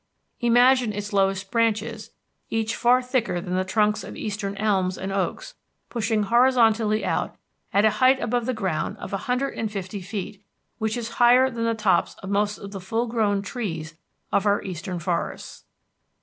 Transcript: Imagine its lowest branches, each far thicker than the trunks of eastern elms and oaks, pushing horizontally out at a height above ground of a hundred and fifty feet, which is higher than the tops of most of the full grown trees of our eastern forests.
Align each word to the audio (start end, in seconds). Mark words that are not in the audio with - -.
Imagine 0.39 0.93
its 0.93 1.13
lowest 1.13 1.51
branches, 1.51 2.09
each 2.49 2.75
far 2.75 3.03
thicker 3.03 3.39
than 3.39 3.55
the 3.55 3.63
trunks 3.63 4.03
of 4.03 4.15
eastern 4.15 4.57
elms 4.57 4.97
and 4.97 5.11
oaks, 5.13 5.53
pushing 5.91 6.23
horizontally 6.23 7.05
out 7.05 7.35
at 7.71 7.85
a 7.85 7.91
height 8.01 8.19
above 8.19 8.49
ground 8.55 8.97
of 8.97 9.13
a 9.13 9.17
hundred 9.29 9.49
and 9.59 9.71
fifty 9.71 10.01
feet, 10.01 10.43
which 10.79 10.97
is 10.97 11.09
higher 11.21 11.51
than 11.51 11.65
the 11.65 11.75
tops 11.75 12.15
of 12.23 12.31
most 12.31 12.57
of 12.57 12.71
the 12.71 12.81
full 12.81 13.05
grown 13.05 13.43
trees 13.43 13.93
of 14.31 14.47
our 14.47 14.63
eastern 14.63 14.97
forests. 14.97 15.65